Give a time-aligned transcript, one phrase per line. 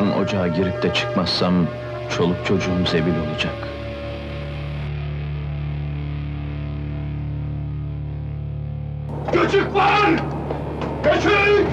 [0.00, 1.66] Yarın ocağa girip de çıkmazsam
[2.16, 3.54] çoluk çocuğum zebil olacak.
[9.32, 10.10] Göçük var!
[11.04, 11.66] Göçük!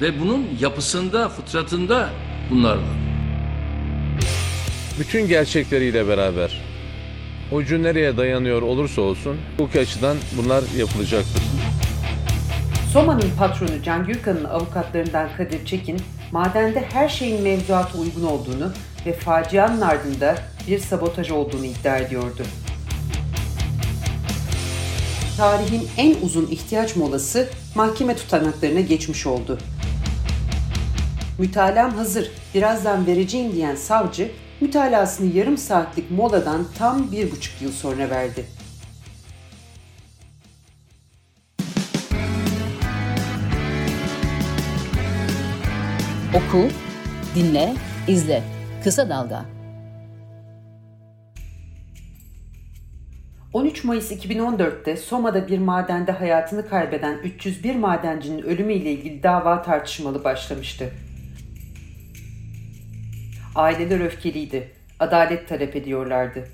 [0.00, 2.08] Ve bunun yapısında, fıtratında
[2.50, 2.96] bunlar var.
[4.98, 6.62] Bütün gerçekleriyle beraber
[7.52, 11.45] ucu nereye dayanıyor olursa olsun hukuki açıdan bunlar yapılacaktır.
[12.96, 16.00] Soma'nın patronu Can Gürkan'ın avukatlarından Kadir Çekin,
[16.32, 18.72] madende her şeyin mevzuata uygun olduğunu
[19.06, 22.42] ve facianın ardında bir sabotaj olduğunu iddia ediyordu.
[25.36, 29.58] Tarihin en uzun ihtiyaç molası mahkeme tutanaklarına geçmiş oldu.
[31.38, 38.10] Mütalam hazır, birazdan vereceğim diyen savcı, mütalasını yarım saatlik moladan tam bir buçuk yıl sonra
[38.10, 38.55] verdi.
[46.36, 46.68] Oku,
[47.34, 47.74] dinle,
[48.08, 48.42] izle.
[48.84, 49.44] Kısa Dalga.
[53.52, 60.90] 13 Mayıs 2014'te Soma'da bir madende hayatını kaybeden 301 madencinin ölümüyle ilgili dava tartışmalı başlamıştı.
[63.54, 64.72] Aileler öfkeliydi.
[65.00, 66.48] Adalet talep ediyorlardı.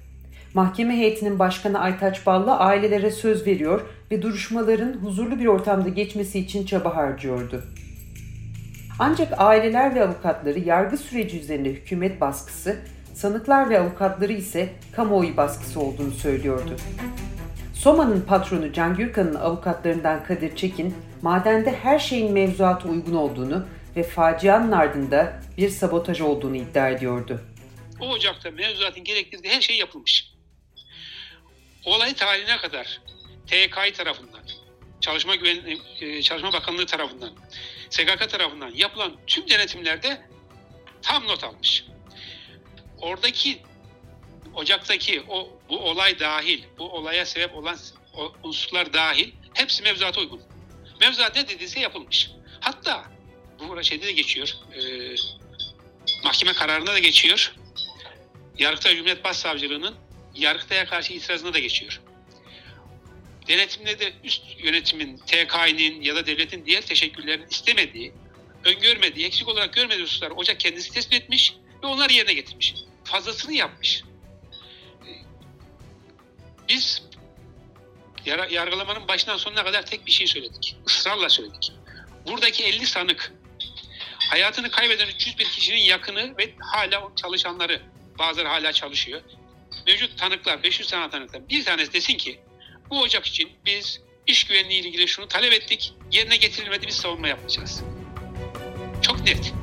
[0.54, 3.80] Mahkeme heyetinin başkanı Aytaç Ballı ailelere söz veriyor
[4.10, 7.62] ve duruşmaların huzurlu bir ortamda geçmesi için çaba harcıyordu.
[9.04, 12.80] Ancak aileler ve avukatları yargı süreci üzerinde hükümet baskısı,
[13.14, 16.76] sanıklar ve avukatları ise kamuoyu baskısı olduğunu söylüyordu.
[17.74, 24.72] Soma'nın patronu Can Gürkan'ın avukatlarından Kadir Çekin, madende her şeyin mevzuata uygun olduğunu ve facianın
[24.72, 27.40] ardında bir sabotaj olduğunu iddia ediyordu.
[28.00, 30.32] O ocakta mevzuatın gerektirdiği her şey yapılmış.
[31.84, 33.00] Olay tarihine kadar
[33.46, 34.42] TKİ tarafından,
[35.00, 37.30] Çalışma Güven e, Çalışma Bakanlığı tarafından,
[37.92, 40.22] SGK tarafından yapılan tüm denetimlerde
[41.02, 41.84] tam not almış.
[42.98, 43.62] Oradaki
[44.54, 47.78] ocaktaki o bu olay dahil, bu olaya sebep olan
[48.42, 50.42] unsurlar dahil hepsi mevzuata uygun.
[51.00, 52.30] Mevzuat ne dediyse yapılmış.
[52.60, 53.04] Hatta
[53.58, 54.56] bu şeyde de geçiyor.
[54.74, 54.80] E,
[56.24, 57.54] mahkeme kararına da geçiyor.
[58.58, 59.94] Yargıtay Cumhuriyet Başsavcılığı'nın
[60.34, 62.00] Yargıtay'a karşı itirazına da geçiyor.
[63.48, 68.12] Denetimde de üst yönetimin, TKİ'nin ya da devletin diğer teşekkürlerin istemediği,
[68.64, 72.74] öngörmediği, eksik olarak görmediği hususları ocak kendisi tespit etmiş ve onları yerine getirmiş.
[73.04, 74.02] Fazlasını yapmış.
[76.68, 77.02] Biz
[78.26, 80.76] yargılamanın başından sonuna kadar tek bir şey söyledik.
[80.86, 81.72] Israrla söyledik.
[82.26, 83.32] Buradaki 50 sanık
[84.30, 87.82] hayatını kaybeden 301 kişinin yakını ve hala çalışanları
[88.18, 89.22] bazıları hala çalışıyor.
[89.86, 92.40] Mevcut tanıklar 500 tane tanıklar bir tanesi desin ki
[92.92, 97.28] bu ocak için biz iş güvenliği ile ilgili şunu talep ettik yerine getirilmedi biz savunma
[97.28, 97.82] yapacağız.
[99.02, 99.54] Çok net.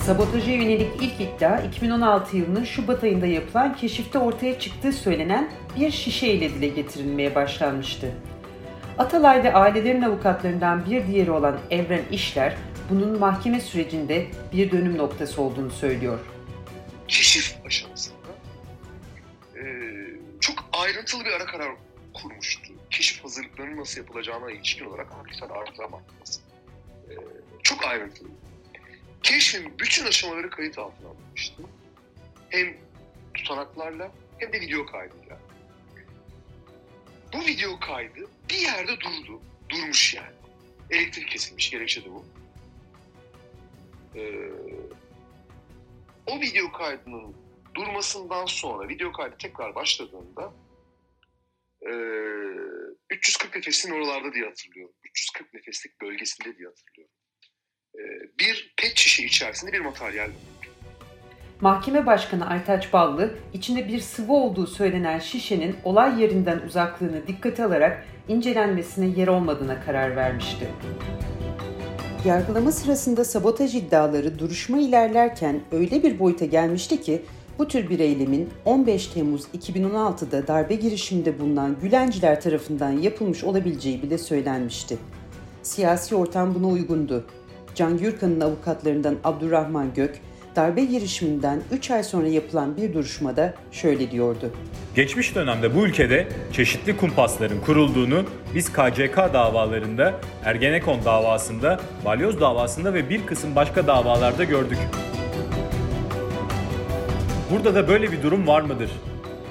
[0.00, 6.26] Sabotaja yönelik ilk iddia 2016 yılının Şubat ayında yapılan keşifte ortaya çıktığı söylenen bir şişe
[6.26, 8.12] ile dile getirilmeye başlanmıştı.
[8.98, 12.54] Atalay ve ailelerin avukatlarından bir diğeri olan Evren İşler,
[12.90, 16.18] bunun mahkeme sürecinde bir dönüm noktası olduğunu söylüyor.
[17.08, 18.16] Keşif aşamasında
[19.56, 19.62] e,
[20.40, 21.74] çok ayrıntılı bir ara karar
[22.14, 22.72] kurmuştu.
[22.90, 26.40] Keşif hazırlıklarının nasıl yapılacağına ilişkin olarak hakikaten artırma mahkemesi.
[27.10, 27.14] E,
[27.62, 28.28] çok ayrıntılı.
[29.22, 31.62] Keşfin bütün aşamaları kayıt altına alınmıştı.
[32.48, 32.76] Hem
[33.34, 35.38] tutanaklarla hem de video kaydıyla.
[37.32, 38.20] Bu video kaydı
[38.50, 39.40] bir yerde durdu.
[39.68, 40.34] Durmuş yani.
[40.90, 41.70] Elektrik kesilmiş.
[41.70, 42.24] Gerekçe de bu.
[44.16, 44.50] Ee,
[46.26, 47.36] o video kaydının
[47.74, 50.52] durmasından sonra video kaydı tekrar başladığında
[51.82, 51.92] e,
[53.10, 54.94] 340 nefesin oralarda diye hatırlıyorum.
[55.04, 57.14] 340 nefeslik bölgesinde diye hatırlıyorum.
[57.94, 58.02] E,
[58.38, 60.30] bir pet şişe içerisinde bir materyal
[61.60, 68.06] Mahkeme Başkanı Aytaç Ballı, içinde bir sıvı olduğu söylenen şişenin olay yerinden uzaklığını dikkate alarak
[68.28, 70.68] incelenmesine yer olmadığına karar vermişti.
[72.24, 77.22] Yargılama sırasında sabotaj iddiaları duruşma ilerlerken öyle bir boyuta gelmişti ki
[77.58, 84.18] bu tür bir eylemin 15 Temmuz 2016'da darbe girişiminde bulunan Gülenciler tarafından yapılmış olabileceği bile
[84.18, 84.98] söylenmişti.
[85.62, 87.24] Siyasi ortam buna uygundu.
[87.74, 90.20] Can Gürkan'ın avukatlarından Abdurrahman Gök,
[90.56, 94.50] darbe girişiminden 3 ay sonra yapılan bir duruşmada şöyle diyordu.
[94.94, 98.24] Geçmiş dönemde bu ülkede çeşitli kumpasların kurulduğunu
[98.54, 100.14] biz KCK davalarında,
[100.44, 104.78] Ergenekon davasında, Balyoz davasında ve bir kısım başka davalarda gördük.
[107.50, 108.90] Burada da böyle bir durum var mıdır?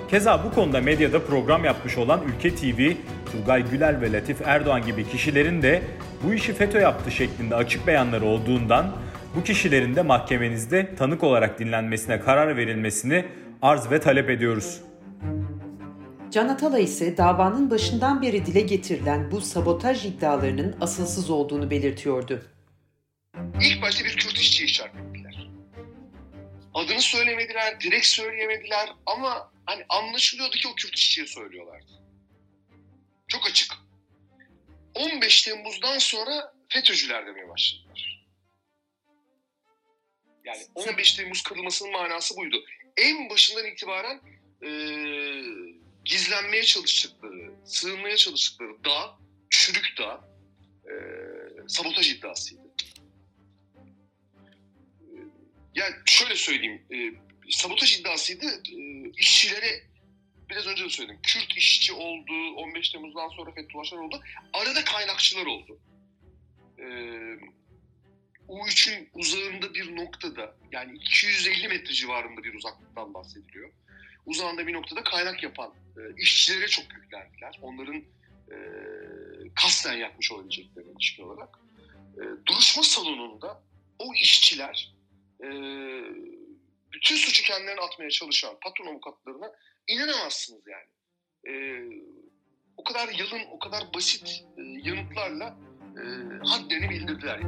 [0.09, 2.91] Keza bu konuda medyada program yapmış olan Ülke TV,
[3.31, 5.81] Turgay Güler ve Latif Erdoğan gibi kişilerin de
[6.23, 8.85] bu işi FETÖ yaptı şeklinde açık beyanları olduğundan
[9.35, 13.25] bu kişilerin de mahkemenizde tanık olarak dinlenmesine karar verilmesini
[13.62, 14.81] arz ve talep ediyoruz.
[16.31, 22.45] Can Atalay ise davanın başından beri dile getirilen bu sabotaj iddialarının asılsız olduğunu belirtiyordu.
[23.62, 25.50] İlk başta bir Kürt işçiye işaret ettiler.
[26.74, 31.91] Adını söylemediler, direkt söyleyemediler ama hani anlaşılıyordu ki o Kürt işçiye söylüyorlardı.
[33.27, 33.74] Çok açık.
[34.95, 38.12] 15 Temmuz'dan sonra FETÖ'cüler demeye başladılar.
[40.44, 42.66] Yani 15 Temmuz kırılmasının manası buydu.
[42.98, 44.22] En başından itibaren
[44.63, 44.69] e,
[46.06, 49.18] gizlenmeye çalıştıkları, sığınmaya çalıştıkları dağ,
[49.50, 50.30] çürük dağ,
[50.86, 50.94] e,
[51.68, 52.62] sabotaj iddiasıydı.
[55.01, 55.18] E,
[55.75, 58.46] yani şöyle söyleyeyim, e, sabotaj iddiasıydı.
[58.46, 59.84] E, işçilere
[60.50, 61.19] biraz önce de söyledim.
[61.24, 64.22] Kürt işçi oldu, 15 Temmuz'dan sonra Fethullahçılar oldu.
[64.54, 65.80] Arada kaynakçılar oldu.
[66.80, 66.86] E,
[68.50, 73.72] U3'ün uzağında bir noktada, yani 250 metre civarında bir uzaklıktan bahsediliyor.
[74.25, 77.60] Uzağında bir noktada kaynak yapan e, işçilere çok yüklendiler.
[77.62, 78.04] Onların
[78.51, 78.57] e,
[79.56, 81.60] kasten yapmış olabileceklerine ilişkin olarak.
[82.18, 83.63] E, duruşma salonunda
[84.00, 84.94] o işçiler
[85.44, 85.48] e,
[86.94, 89.51] bütün suçu kendilerine atmaya çalışan patron avukatlarına
[89.88, 90.88] inanamazsınız yani.
[91.48, 91.54] E,
[92.78, 95.57] o kadar yalın, o kadar basit e, yanıtlarla
[95.98, 96.04] e,
[96.48, 97.39] hadlerini bildirdiler.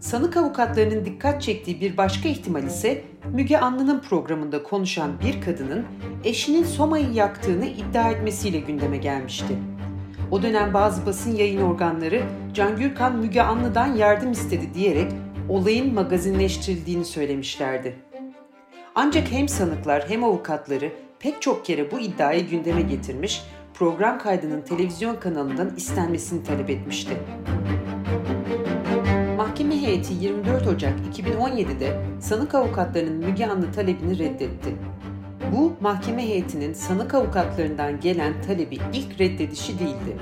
[0.00, 3.02] Sanık avukatlarının dikkat çektiği bir başka ihtimal ise
[3.32, 5.84] Müge Anlı'nın programında konuşan bir kadının
[6.24, 9.58] eşinin Soma'yı yaktığını iddia etmesiyle gündeme gelmişti.
[10.30, 12.22] O dönem bazı basın yayın organları
[12.54, 15.12] Can Gürkan Müge Anlı'dan yardım istedi diyerek
[15.48, 17.96] olayın magazinleştirildiğini söylemişlerdi.
[18.94, 23.42] Ancak hem sanıklar hem avukatları pek çok kere bu iddiayı gündeme getirmiş,
[23.74, 27.16] program kaydının televizyon kanalından istenmesini talep etmişti.
[29.98, 34.76] Heyeti 24 Ocak 2017'de sanık avukatlarının Müge Anlı talebini reddetti.
[35.52, 40.16] Bu mahkeme heyetinin sanık avukatlarından gelen talebi ilk reddedişi değildi.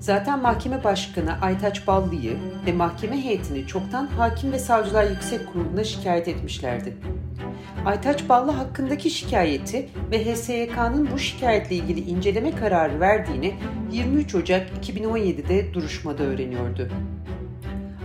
[0.00, 6.28] Zaten mahkeme başkanı Aytaç Ballı'yı ve mahkeme heyetini çoktan Hakim ve Savcılar Yüksek Kurulu'na şikayet
[6.28, 6.96] etmişlerdi.
[7.84, 13.54] Aytaç Ballı hakkındaki şikayeti ve HSYK'nın bu şikayetle ilgili inceleme kararı verdiğini
[13.92, 16.88] 23 Ocak 2017'de duruşmada öğreniyordu.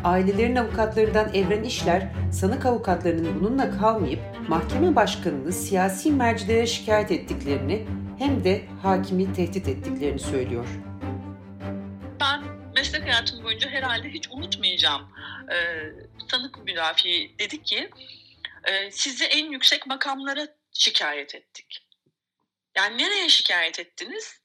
[0.04, 7.88] Ailelerin avukatlarından Evren İşler, sanık avukatlarının bununla kalmayıp mahkeme başkanını siyasi mercilere şikayet ettiklerini
[8.20, 10.66] hem de hakimi tehdit ettiklerini söylüyor.
[12.20, 12.44] Ben
[12.76, 15.02] meslek hayatım boyunca herhalde hiç unutmayacağım.
[15.52, 15.56] Ee,
[16.32, 17.90] sanık müdafi dedi ki,
[18.64, 21.88] e, sizi en yüksek makamlara şikayet ettik.
[22.78, 24.42] Yani nereye şikayet ettiniz?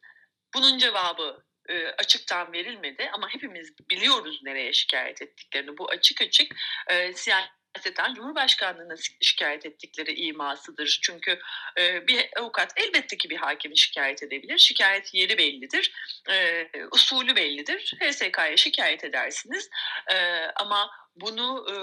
[0.55, 5.79] Bunun cevabı e, açıktan verilmedi ama hepimiz biliyoruz nereye şikayet ettiklerini.
[5.79, 6.55] Bu açık açık
[6.91, 10.99] e, siyaseten Cumhurbaşkanlığı'na şikayet ettikleri imasıdır.
[11.03, 11.39] Çünkü
[11.79, 14.59] e, bir avukat elbette ki bir hakimi şikayet edebilir.
[14.59, 15.93] Şikayet yeri bellidir,
[16.31, 17.95] e, usulü bellidir.
[18.01, 19.71] HSK'ya şikayet edersiniz
[20.13, 20.17] e,
[20.57, 21.77] ama bunu e,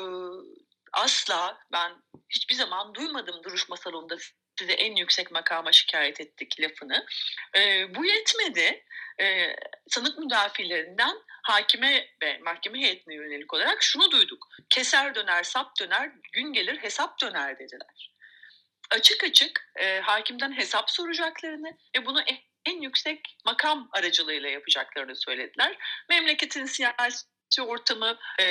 [0.93, 1.91] asla ben
[2.29, 4.17] hiçbir zaman duymadım duruşma salonunda
[4.61, 7.05] size en yüksek makama şikayet ettik lafını.
[7.55, 8.83] E, bu yetmedi.
[9.19, 9.55] E,
[9.87, 14.47] sanık müdafilerinden hakime ve mahkeme heyetine yönelik olarak şunu duyduk.
[14.69, 18.11] Keser döner, sap döner, gün gelir hesap döner dediler.
[18.91, 22.23] Açık açık e, hakimden hesap soracaklarını ve bunu
[22.65, 25.77] en yüksek makam aracılığıyla yapacaklarını söylediler.
[26.09, 27.25] Memleketin siyasi
[27.61, 28.45] ortamı e,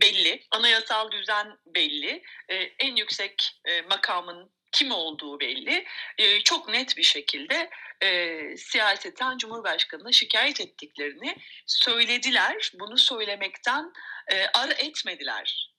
[0.00, 5.84] belli, anayasal düzen belli, e, en yüksek e, makamın kim olduğu belli.
[6.18, 7.70] E, çok net bir şekilde
[8.02, 12.72] e, siyaseten Cumhurbaşkanı'na şikayet ettiklerini söylediler.
[12.80, 13.92] Bunu söylemekten
[14.32, 15.70] e, ar etmediler.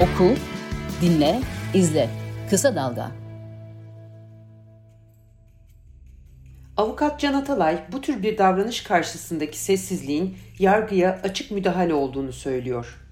[0.00, 0.34] Oku,
[1.02, 1.40] dinle,
[1.74, 2.10] izle.
[2.50, 3.10] Kısa Dalga.
[6.76, 13.03] Avukat Can Atalay bu tür bir davranış karşısındaki sessizliğin yargıya açık müdahale olduğunu söylüyor.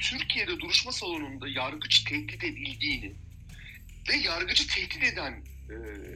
[0.00, 3.14] Türkiye'de duruşma salonunda yargıç tehdit edildiğini
[4.08, 5.74] ve yargıcı tehdit eden e,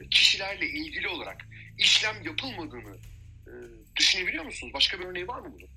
[0.09, 2.97] kişilerle ilgili olarak işlem yapılmadığını
[3.47, 3.53] e,
[3.95, 4.73] düşünebiliyor musunuz?
[4.73, 5.69] Başka bir örneği var mı bunun?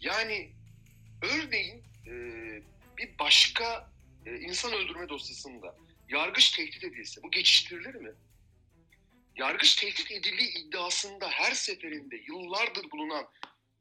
[0.00, 0.52] Yani
[1.22, 2.12] örneğin e,
[2.98, 3.90] bir başka
[4.26, 5.76] e, insan öldürme dosyasında
[6.08, 8.10] yargıç tehdit edilse bu geçiştirilir mi?
[9.36, 13.28] Yargıç tehdit edildiği iddiasında her seferinde yıllardır bulunan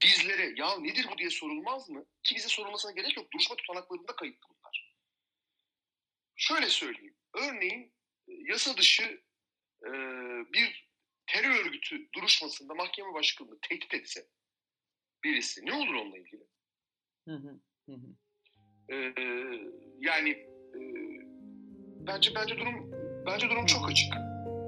[0.04, 2.06] bizlere ya nedir bu diye sorulmaz mı?
[2.24, 3.34] Ki bize sorulmasına gerek yok.
[3.34, 4.94] Duruşma tutanaklarında kayıtlı bunlar.
[6.36, 7.16] şöyle söyleyeyim.
[7.34, 7.94] Örneğin
[8.28, 9.04] e, yasa dışı
[9.86, 9.92] e,
[10.54, 10.90] bir
[11.28, 14.28] terör örgütü duruşmasında mahkeme başkanını tehdit etse
[15.24, 16.48] birisi ne olur onunla ilgili?
[17.28, 18.16] Hı hı, hı hı.
[18.94, 18.96] E,
[20.00, 20.80] yani e,
[22.08, 22.92] bence bence durum
[23.26, 24.14] bence durum çok açık.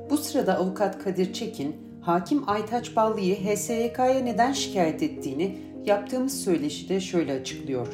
[0.09, 7.33] Bu sırada avukat Kadir Çekin, hakim Aytaç Ballı'yı HSYK'ya neden şikayet ettiğini yaptığımız söyleşide şöyle
[7.33, 7.93] açıklıyor.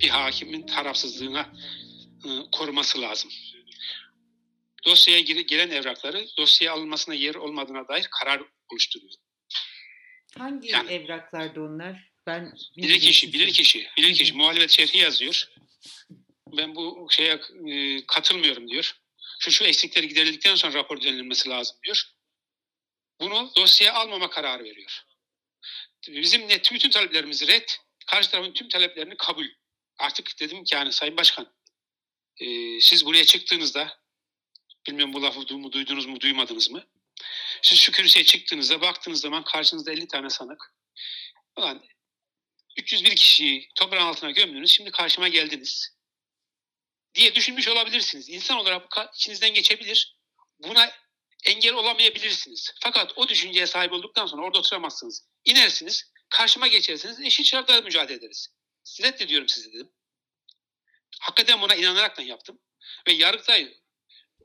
[0.00, 1.52] Bir hakimin tarafsızlığına
[2.24, 3.30] e, koruması lazım.
[4.84, 8.42] Dosyaya gelen evrakları dosyaya alınmasına yer olmadığına dair karar
[8.72, 9.12] oluşturuyor.
[10.38, 12.12] Hangi Yani- evraklarda onlar?
[12.26, 15.48] Ben Bilir kişi, bilir kişi, bilir kişi muhalefet şerhi yazıyor.
[16.58, 18.96] Ben bu şeye e, katılmıyorum diyor.
[19.38, 22.11] Şu şu eksikleri giderildikten sonra rapor düzenlenmesi lazım diyor.
[23.22, 25.02] Bunu dosyaya almama kararı veriyor.
[26.08, 27.68] Bizim ne bütün taleplerimiz red,
[28.06, 29.46] karşı tarafın tüm taleplerini kabul.
[29.98, 31.54] Artık dedim ki yani Sayın Başkan,
[32.36, 32.46] e,
[32.80, 34.00] siz buraya çıktığınızda,
[34.86, 36.86] bilmiyorum bu lafı mu duydunuz mu duymadınız mı?
[37.62, 40.74] Siz şu kürsüye çıktığınızda baktığınız zaman karşınızda 50 tane sanık.
[41.56, 41.84] Ulan
[42.76, 45.96] 301 kişiyi toprağın altına gömdünüz, şimdi karşıma geldiniz
[47.14, 48.28] diye düşünmüş olabilirsiniz.
[48.28, 50.16] İnsan olarak içinizden geçebilir.
[50.58, 50.92] Buna
[51.42, 52.74] engel olamayabilirsiniz.
[52.80, 55.28] Fakat o düşünceye sahip olduktan sonra orada oturamazsınız.
[55.44, 58.48] İnersiniz, karşıma geçersiniz, eşit şartlarda mücadele ederiz.
[59.02, 59.92] Reddediyorum sizi dedim.
[61.20, 62.58] Hakikaten buna inanaraktan yaptım.
[63.08, 63.74] Ve Yargıtay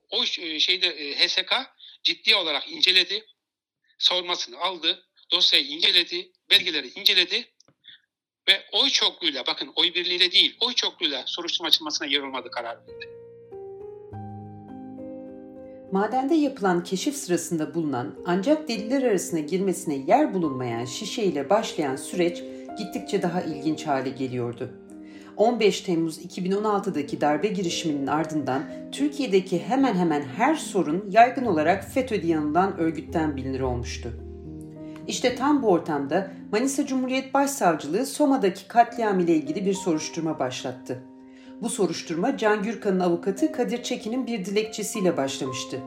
[0.10, 1.54] o e, şeyde e, HSK
[2.04, 3.26] ciddi olarak inceledi.
[4.00, 5.10] Savunmasını aldı.
[5.32, 6.32] Dosyayı inceledi.
[6.50, 7.54] Belgeleri inceledi.
[8.48, 13.27] Ve oy çokluğuyla bakın oy birliğiyle değil oy çokluğuyla soruşturma açılmasına yer olmadı karar verdi.
[15.92, 22.44] Madende yapılan keşif sırasında bulunan ancak deliller arasına girmesine yer bulunmayan şişe ile başlayan süreç
[22.78, 24.70] gittikçe daha ilginç hale geliyordu.
[25.38, 32.38] 15 Temmuz 2016'daki darbe girişiminin ardından Türkiye'deki hemen hemen her sorun yaygın olarak FETÖ diye
[32.38, 34.10] anılan örgütten bilinir olmuştu.
[35.08, 41.04] İşte tam bu ortamda Manisa Cumhuriyet Başsavcılığı Soma'daki katliam ile ilgili bir soruşturma başlattı.
[41.62, 45.80] Bu soruşturma Can Gürkan'ın avukatı Kadir Çekin'in bir dilekçesiyle başlamıştı.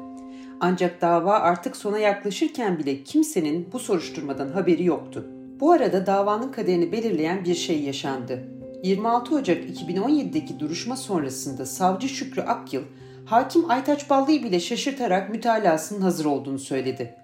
[0.61, 5.27] Ancak dava artık sona yaklaşırken bile kimsenin bu soruşturmadan haberi yoktu.
[5.61, 8.49] Bu arada davanın kaderini belirleyen bir şey yaşandı.
[8.83, 12.83] 26 Ocak 2017'deki duruşma sonrasında savcı Şükrü Akyıl,
[13.25, 17.15] hakim Aytaç Ballı'yı bile şaşırtarak mütalasının hazır olduğunu söyledi.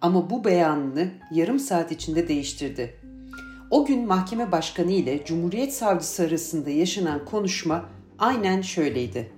[0.00, 2.96] Ama bu beyanını yarım saat içinde değiştirdi.
[3.70, 7.84] O gün mahkeme başkanı ile Cumhuriyet Savcısı arasında yaşanan konuşma
[8.18, 9.32] aynen şöyleydi.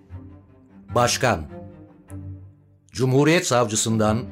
[0.95, 1.45] Başkan,
[2.93, 4.23] Cumhuriyet Savcısından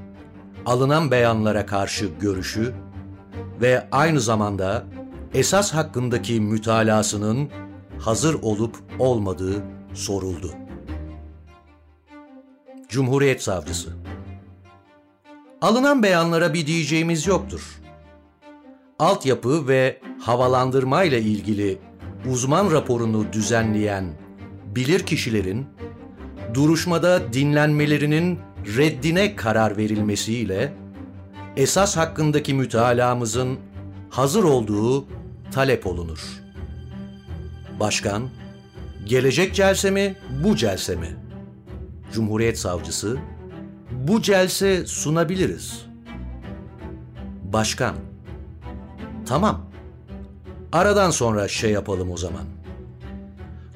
[0.67, 2.75] alınan beyanlara karşı görüşü
[3.61, 4.85] ve aynı zamanda
[5.35, 7.51] esas hakkındaki mütalasının
[7.99, 9.63] hazır olup olmadığı
[9.95, 10.55] soruldu.
[12.89, 13.97] Cumhuriyet Savcısı
[15.61, 17.80] Alınan beyanlara bir diyeceğimiz yoktur.
[19.01, 21.79] Altyapı ve havalandırma ile ilgili
[22.31, 24.05] uzman raporunu düzenleyen
[24.67, 25.67] bilir kişilerin
[26.55, 28.39] duruşmada dinlenmelerinin
[28.77, 30.73] reddine karar verilmesiyle
[31.57, 33.59] esas hakkındaki mütalamızın
[34.11, 35.07] hazır olduğu
[35.53, 36.21] talep olunur.
[37.81, 38.31] Başkan,
[39.05, 41.17] gelecek celse mi, bu celse mi?
[42.13, 43.19] Cumhuriyet Savcısı,
[43.93, 45.87] bu celse sunabiliriz.
[47.43, 48.10] Başkan,
[49.31, 49.61] tamam.
[50.73, 52.45] Aradan sonra şey yapalım o zaman.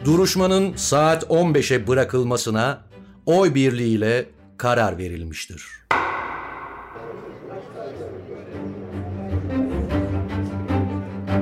[0.04, 2.80] Duruşmanın saat 15'e bırakılmasına
[3.26, 5.66] oy birliğiyle karar verilmiştir.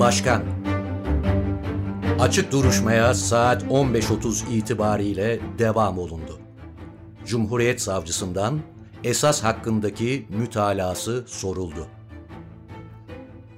[0.00, 0.42] Başkan,
[2.20, 6.38] açık duruşmaya saat 15.30 itibariyle devam olundu.
[7.26, 8.60] Cumhuriyet Savcısından
[9.04, 11.86] esas hakkındaki mütalası soruldu.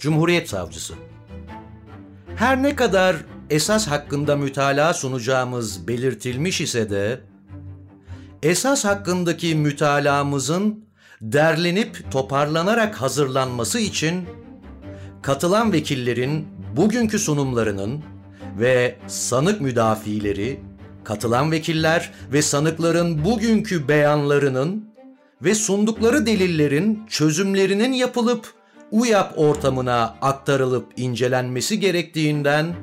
[0.04, 0.94] Cumhuriyet Savcısı.
[2.36, 3.16] Her ne kadar
[3.50, 7.20] esas hakkında mütalaa sunacağımız belirtilmiş ise de
[8.42, 10.84] esas hakkındaki mütalaamızın
[11.20, 14.28] derlenip toparlanarak hazırlanması için
[15.22, 18.04] katılan vekillerin bugünkü sunumlarının
[18.58, 20.60] ve sanık müdafileri,
[21.04, 24.88] katılan vekiller ve sanıkların bugünkü beyanlarının
[25.42, 28.53] ve sundukları delillerin çözümlerinin yapılıp
[28.94, 32.74] UYAP ortamına aktarılıp incelenmesi gerektiğinden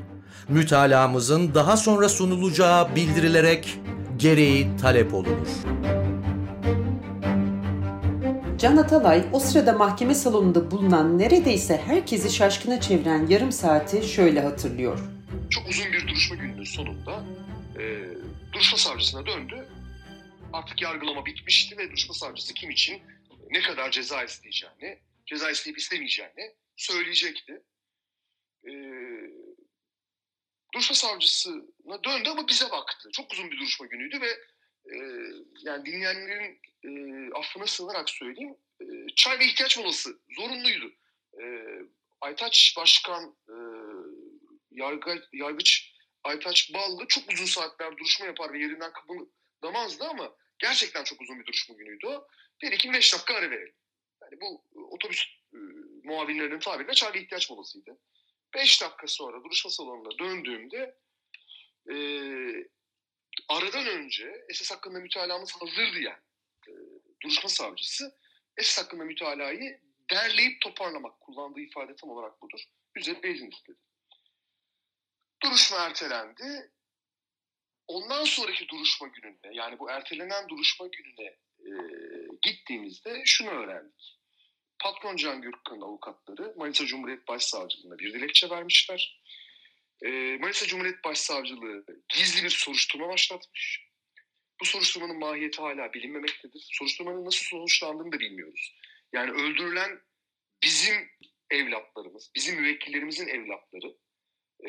[0.50, 3.80] mütalaamızın daha sonra sunulacağı bildirilerek
[4.18, 5.48] gereği talep olunur.
[8.58, 15.00] Can Atalay o sırada mahkeme salonunda bulunan neredeyse herkesi şaşkına çeviren yarım saati şöyle hatırlıyor.
[15.50, 17.24] Çok uzun bir duruşma gününün sonunda
[17.80, 17.84] e,
[18.54, 19.68] duruşma savcısına döndü.
[20.54, 23.02] Artık yargılama bitmişti ve duruşma savcısı kim için
[23.52, 24.98] ne kadar ceza isteyeceğini,
[25.32, 27.64] ceza isteyip istemeyeceğini söyleyecekti.
[28.68, 28.72] Ee,
[30.74, 33.10] duruşma savcısına döndü ama bize baktı.
[33.14, 34.30] Çok uzun bir duruşma günüydü ve
[34.86, 34.98] e,
[35.62, 36.90] yani dinleyenlerin e,
[37.34, 38.86] affına sığınarak söyleyeyim e,
[39.16, 40.94] çay ve ihtiyaç molası zorunluydu.
[41.42, 41.44] E,
[42.22, 43.56] Aytaç Başkan e,
[44.72, 51.22] yargı, yargıç Aytaç Ballı çok uzun saatler duruşma yapar ve yerinden kıpırdamazdı ama gerçekten çok
[51.22, 52.28] uzun bir duruşma günüydü o.
[52.62, 53.76] Dedi ki 5 dakika ara verelim.
[54.22, 55.24] Yani bu otobüs
[55.54, 55.58] e,
[56.04, 57.98] muavinlerinin tabiriyle çay ve ihtiyaç molasıydı.
[58.54, 60.96] 5 dakika sonra duruşma salonuna döndüğümde
[61.90, 61.96] e,
[63.50, 66.24] aradan önce esas hakkında mütalamız hazırdı yani.
[66.68, 66.72] E,
[67.24, 68.18] duruşma savcısı
[68.58, 69.80] esas hakkında mütalayı
[70.12, 72.60] derleyip toparlamak kullandığı ifade tam olarak budur.
[72.96, 73.78] Üzerine izin istedi.
[75.44, 76.72] Duruşma ertelendi.
[77.88, 81.72] Ondan sonraki duruşma gününde yani bu ertelenen duruşma gününe e,
[82.42, 84.20] gittiğimizde şunu öğrendik.
[84.80, 89.22] Patron Can Gürkan'ın avukatları Manisa Cumhuriyet Başsavcılığına bir dilekçe vermişler.
[90.06, 93.92] E, Manisa Cumhuriyet Başsavcılığı gizli bir soruşturma başlatmış.
[94.62, 96.70] Bu soruşturmanın mahiyeti hala bilinmemektedir.
[96.72, 98.76] Soruşturmanın nasıl sonuçlandığını da bilmiyoruz.
[99.14, 100.02] Yani öldürülen
[100.64, 101.10] bizim
[101.50, 103.98] evlatlarımız, bizim müvekkillerimizin evlatları.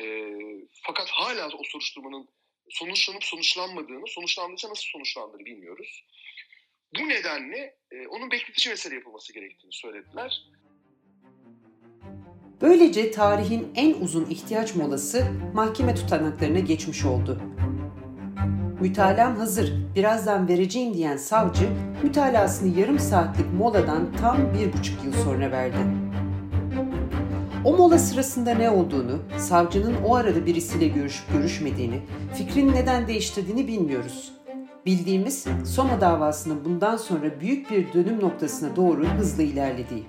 [0.01, 0.03] E,
[0.83, 2.29] fakat hala o soruşturmanın
[2.69, 6.05] sonuçlanıp sonuçlanmadığını, sonuçlandıysa nasıl sonuçlandığını bilmiyoruz.
[6.99, 10.43] Bu nedenle e, onun bekletici mesele yapılması gerektiğini söylediler.
[12.61, 17.41] Böylece tarihin en uzun ihtiyaç molası mahkeme tutanaklarına geçmiş oldu.
[18.81, 21.69] Mütalam hazır, birazdan vereceğim diyen savcı,
[22.03, 25.77] mütalasını yarım saatlik moladan tam bir buçuk yıl sonra verdi.
[27.65, 32.01] O mola sırasında ne olduğunu, savcının o arada birisiyle görüşüp görüşmediğini,
[32.35, 34.42] fikrini neden değiştirdiğini bilmiyoruz.
[34.85, 40.05] Bildiğimiz Soma davasının bundan sonra büyük bir dönüm noktasına doğru hızlı ilerlediği.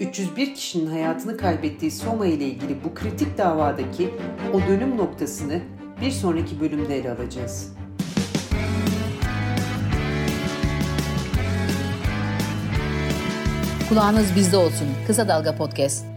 [0.00, 4.14] 301 kişinin hayatını kaybettiği Soma ile ilgili bu kritik davadaki
[4.52, 5.60] o dönüm noktasını
[6.00, 7.72] bir sonraki bölümde ele alacağız.
[13.88, 14.88] Kulağınız bizde olsun.
[15.06, 16.11] Kısa Dalga Podcast.